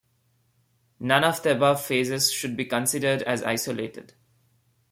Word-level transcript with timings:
None 0.99 1.23
of 1.23 1.43
the 1.43 1.51
above 1.51 1.79
phases 1.85 2.31
should 2.31 2.57
be 2.57 2.65
considered 2.65 3.21
as 3.21 3.43
isolated. 3.43 4.15